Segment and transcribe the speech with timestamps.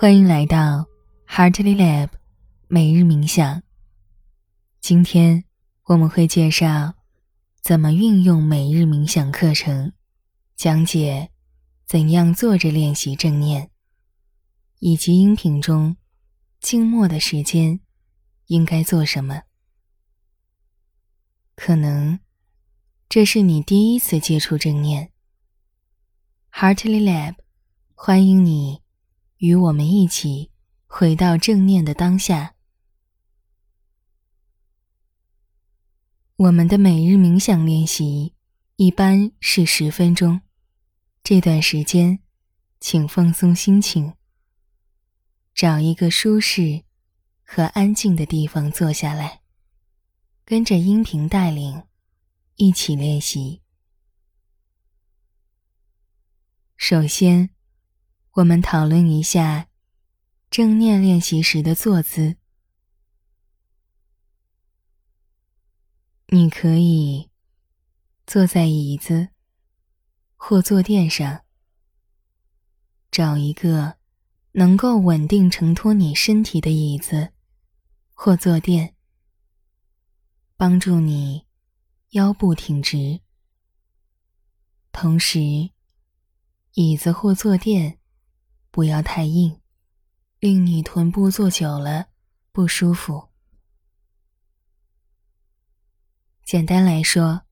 [0.00, 0.88] 欢迎来到
[1.28, 2.08] Heartly Lab
[2.68, 3.62] 每日冥想。
[4.80, 5.44] 今天
[5.84, 6.94] 我们会介绍
[7.60, 9.92] 怎么运用每日冥想课程，
[10.56, 11.30] 讲解
[11.84, 13.68] 怎样坐着练习正念，
[14.78, 15.98] 以及音频中
[16.60, 17.80] 静默的时间
[18.46, 19.42] 应该做什么。
[21.54, 22.18] 可能
[23.06, 25.12] 这是你第一次接触正念。
[26.50, 27.34] Heartly Lab
[27.94, 28.80] 欢迎你。
[29.40, 30.50] 与我们一起
[30.86, 32.56] 回到正念的当下。
[36.36, 38.34] 我们的每日冥想练习
[38.76, 40.42] 一般是十分钟，
[41.22, 42.20] 这段时间，
[42.80, 44.12] 请放松心情，
[45.54, 46.84] 找一个舒适
[47.42, 49.40] 和安静的地方坐下来，
[50.44, 51.84] 跟着音频带领，
[52.56, 53.62] 一起练习。
[56.76, 57.48] 首先。
[58.34, 59.68] 我们讨论一下
[60.50, 62.36] 正念练习时的坐姿。
[66.28, 67.28] 你可以
[68.28, 69.30] 坐在椅子
[70.36, 71.44] 或坐垫上，
[73.10, 73.96] 找一个
[74.52, 77.32] 能够稳定承托你身体的椅子
[78.14, 78.94] 或坐垫，
[80.56, 81.46] 帮助你
[82.10, 83.22] 腰部挺直。
[84.92, 85.70] 同时，
[86.74, 87.99] 椅子或坐垫。
[88.70, 89.60] 不要太硬，
[90.38, 92.08] 令你臀部坐久了
[92.52, 93.28] 不舒服。
[96.44, 97.42] 简单来说，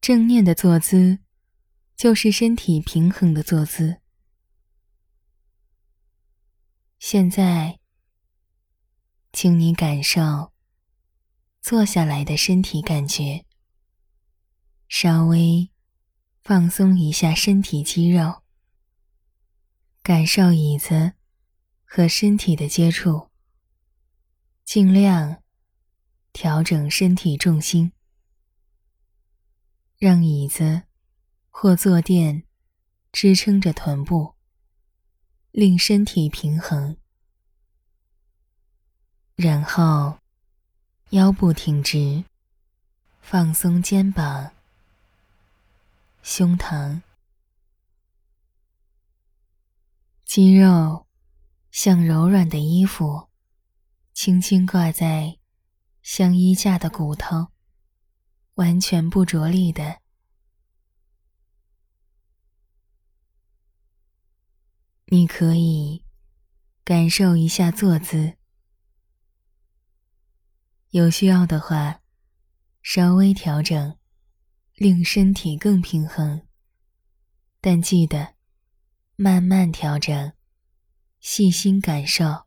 [0.00, 1.18] 正念的坐姿
[1.96, 4.00] 就是身体平衡的坐姿。
[6.98, 7.80] 现在，
[9.32, 10.52] 请你感受
[11.60, 13.46] 坐下来的身体感觉，
[14.88, 15.70] 稍微
[16.42, 18.42] 放松一下身体肌肉。
[20.02, 21.12] 感受椅子
[21.84, 23.28] 和身体的接触，
[24.64, 25.42] 尽量
[26.32, 27.92] 调整身体重心，
[29.98, 30.84] 让椅子
[31.50, 32.44] 或坐垫
[33.12, 34.34] 支撑着臀部，
[35.50, 36.96] 令身体平衡。
[39.36, 40.18] 然后
[41.10, 42.24] 腰部挺直，
[43.20, 44.52] 放松肩膀、
[46.22, 47.02] 胸膛。
[50.32, 51.08] 肌肉
[51.72, 53.28] 像柔软的衣服，
[54.12, 55.40] 轻轻挂在
[56.02, 57.48] 像衣架的骨头，
[58.54, 60.00] 完全不着力的。
[65.06, 66.04] 你可以
[66.84, 68.36] 感受一下坐姿，
[70.90, 72.02] 有需要的话，
[72.84, 73.98] 稍微调整，
[74.76, 76.46] 令身体更平衡。
[77.60, 78.39] 但记得。
[79.22, 80.32] 慢慢调整，
[81.20, 82.46] 细心感受。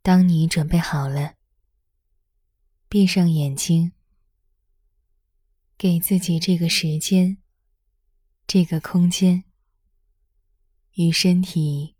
[0.00, 1.34] 当你准备好了。
[2.88, 3.92] 闭上眼睛，
[5.76, 7.38] 给自己这个时间、
[8.46, 9.42] 这个空间，
[10.92, 11.96] 与身体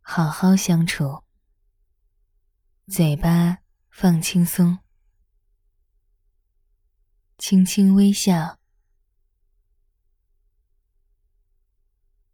[0.00, 1.22] 好好相处。
[2.86, 3.58] 嘴巴
[3.90, 4.78] 放轻松，
[7.36, 8.58] 轻轻微笑，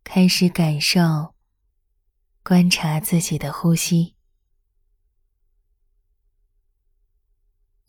[0.05, 1.35] 开始感受、
[2.45, 4.15] 观察自己的呼吸。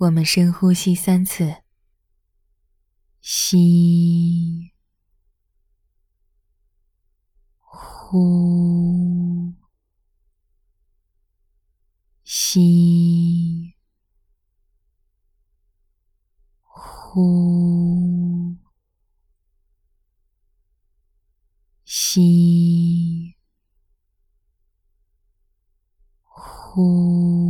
[0.01, 1.57] 我们深呼吸三次，
[3.21, 4.71] 吸，
[7.59, 9.53] 呼，
[12.23, 13.75] 吸，
[16.63, 18.57] 呼，
[21.85, 23.35] 吸，
[26.23, 27.40] 呼。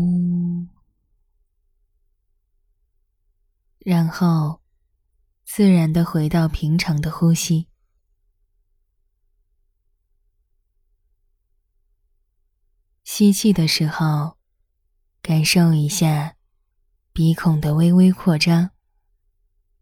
[4.12, 4.62] 后，
[5.46, 7.69] 自然的回到平常的呼吸。
[13.04, 14.38] 吸气的时候，
[15.22, 16.36] 感受一下
[17.13, 18.72] 鼻孔的微微扩张、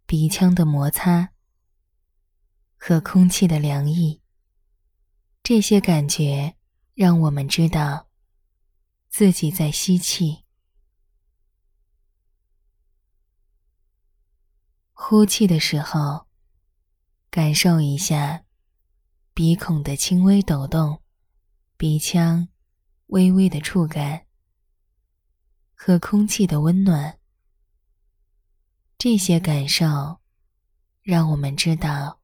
[0.05, 1.31] 鼻腔的摩擦
[2.77, 4.21] 和空气的凉意。
[5.43, 6.55] 这些感觉
[6.93, 8.09] 让我们知道
[9.09, 10.45] 自己在吸气。
[15.01, 16.27] 呼气的时候，
[17.31, 18.43] 感受一下
[19.33, 21.01] 鼻孔的轻微抖动，
[21.77, 22.49] 鼻腔
[23.07, 24.27] 微微的触感
[25.73, 27.17] 和空气的温暖。
[28.97, 30.19] 这些感受
[31.01, 32.19] 让我们知道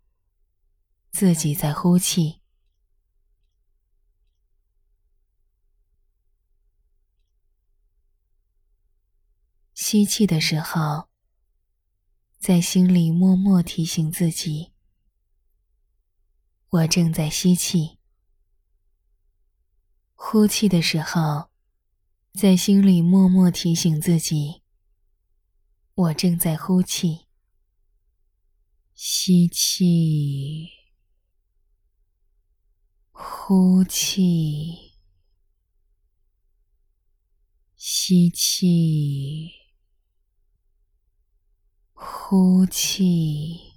[1.11, 2.41] 自己在呼气。
[9.73, 11.07] 吸气的时候。
[12.45, 14.71] 在心里默默提醒自己
[16.69, 17.97] ：“我正在吸气。”
[20.13, 21.49] 呼气的时候，
[22.33, 24.61] 在心里默默提醒自己
[25.95, 27.25] ：“我正在呼气。”
[28.93, 30.69] 吸气，
[33.11, 34.99] 呼气，
[37.75, 39.64] 吸气。
[42.07, 43.73] 呼气，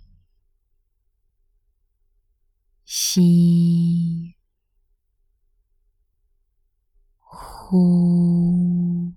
[2.84, 4.36] 吸，
[7.18, 9.14] 呼，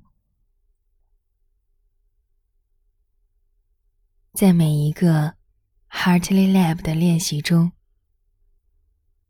[4.34, 5.36] 在每一个
[5.90, 7.74] Heartly Lab 的练习中，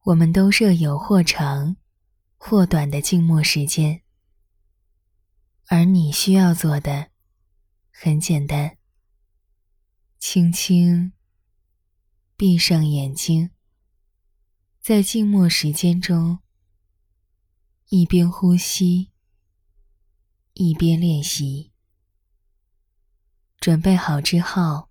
[0.04, 1.76] 我们都设有或长
[2.38, 4.04] 或短的静默时间，
[5.68, 7.10] 而你需要做的
[7.92, 8.78] 很简单。
[10.24, 11.14] 轻轻
[12.38, 13.50] 闭上眼睛，
[14.80, 16.38] 在静默时间中，
[17.88, 19.10] 一边呼吸，
[20.54, 21.72] 一边练习。
[23.60, 24.90] 准备好之后，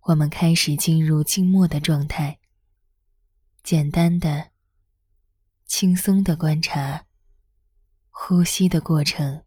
[0.00, 2.40] 我们开始进入静默的状态，
[3.62, 4.50] 简单的、
[5.64, 7.06] 轻松的观察
[8.10, 9.45] 呼吸的过程。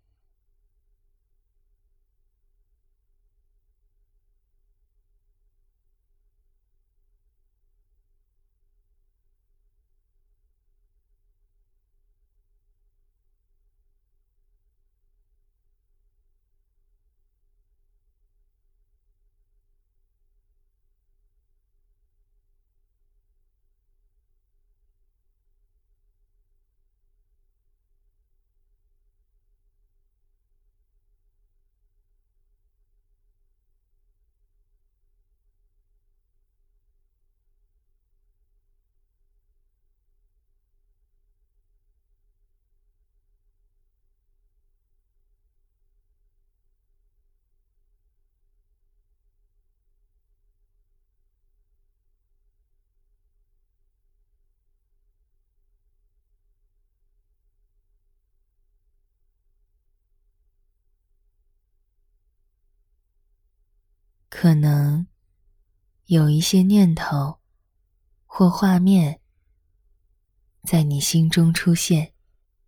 [64.42, 65.06] 可能
[66.06, 67.42] 有一些念头
[68.26, 69.20] 或画面
[70.64, 72.14] 在你心中出现，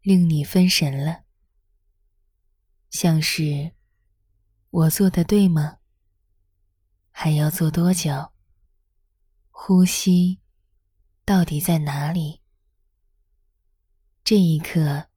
[0.01, 1.23] 令你分神了。
[2.89, 3.71] 像是
[4.69, 5.77] 我做的对吗？
[7.09, 8.33] 还要做多久？
[9.49, 10.41] 呼吸
[11.23, 12.41] 到底在哪里？
[14.25, 15.07] 这一刻，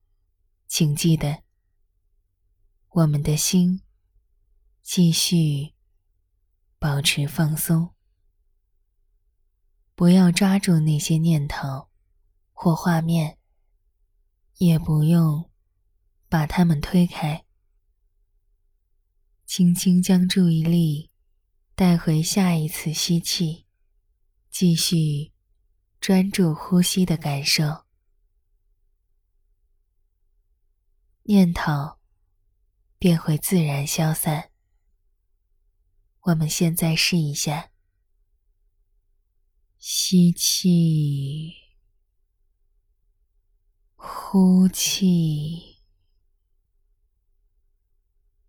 [0.68, 1.42] 请记得，
[2.90, 3.82] 我们的心
[4.84, 5.73] 继续。
[6.84, 7.94] 保持放松，
[9.94, 11.88] 不要抓住那些念头
[12.52, 13.38] 或画面，
[14.58, 15.50] 也不用
[16.28, 17.46] 把它们推开。
[19.46, 21.10] 轻轻将注意力
[21.74, 23.64] 带回下一次吸气，
[24.50, 25.32] 继续
[25.98, 27.86] 专注呼吸的感受，
[31.22, 31.96] 念头
[32.98, 34.50] 便会自然消散。
[36.24, 37.70] 我们现在试一下：
[39.78, 41.52] 吸气，
[43.94, 45.76] 呼气，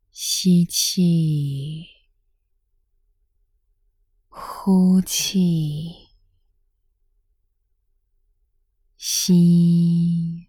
[0.10, 1.88] 吸气，
[4.29, 6.08] 呼气，
[8.98, 10.48] 吸，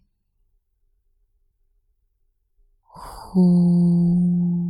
[2.84, 4.65] 呼。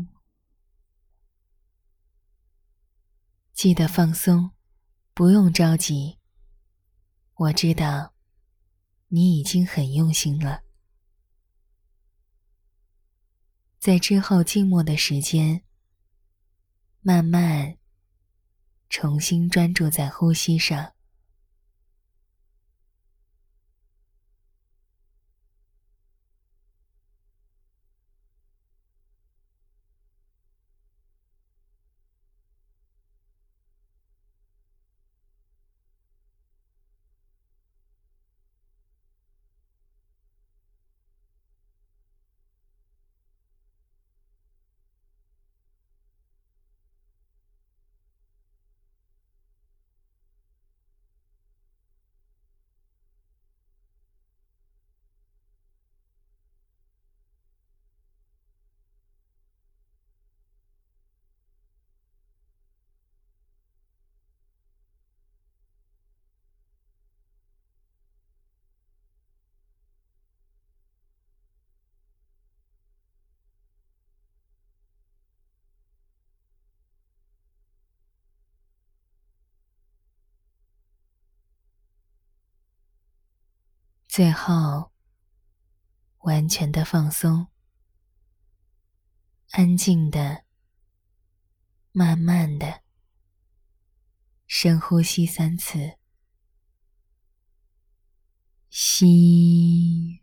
[3.67, 4.53] 记得放松，
[5.13, 6.21] 不用着急。
[7.35, 8.15] 我知道，
[9.09, 10.63] 你已经很用心了。
[13.81, 15.65] 在之后静默的时间，
[17.01, 17.77] 慢慢
[18.89, 20.93] 重新专注在呼吸上。
[84.17, 84.93] 最后，
[86.21, 87.49] 完全的放松，
[89.51, 90.47] 安静的，
[91.93, 92.81] 慢慢的，
[94.47, 95.99] 深呼吸三次，
[98.71, 100.23] 吸，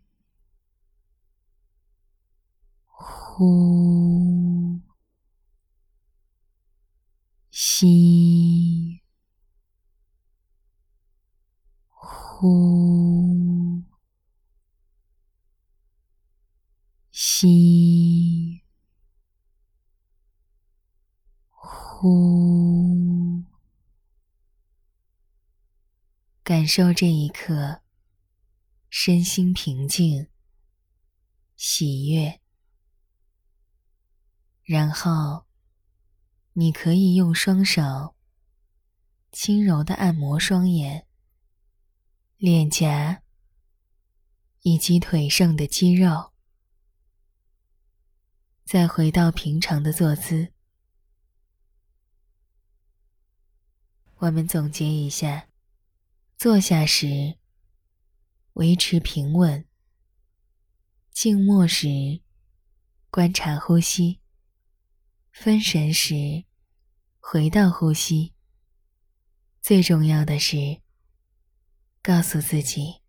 [2.88, 4.80] 呼，
[7.48, 9.00] 吸，
[11.90, 13.23] 呼。
[26.64, 27.82] 感受这一刻，
[28.88, 30.28] 身心平静、
[31.56, 32.40] 喜悦。
[34.62, 35.44] 然后，
[36.54, 38.16] 你可以用双手
[39.30, 41.06] 轻柔的按摩双眼、
[42.38, 43.22] 脸颊
[44.62, 46.32] 以及腿上的肌肉。
[48.64, 50.54] 再回到平常的坐姿。
[54.14, 55.46] 我们总结一下：
[56.36, 57.38] 坐下时
[58.54, 59.66] 维持平稳，
[61.10, 62.20] 静默时
[63.10, 64.20] 观察呼吸，
[65.32, 66.44] 分神时
[67.18, 68.34] 回到呼吸。
[69.62, 70.82] 最重要的是，
[72.02, 73.00] 告诉自己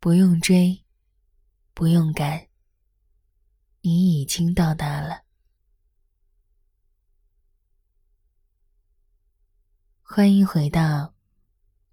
[0.00, 0.84] 不用追，
[1.72, 2.48] 不用赶。
[3.82, 5.22] 你已经到达了，
[10.02, 11.13] 欢迎回到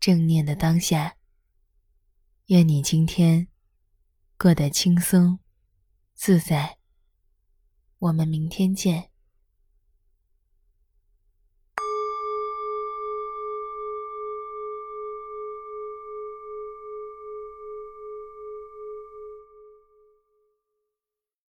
[0.01, 1.15] 正念的当下。
[2.48, 3.48] 愿你今天
[4.36, 5.38] 过得轻松
[6.15, 6.79] 自在。
[8.00, 9.10] 我们明天见。